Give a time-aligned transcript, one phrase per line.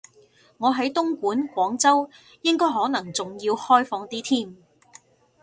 [0.57, 2.09] 我喺東莞，廣州
[2.41, 4.55] 應該可能仲要開放啲添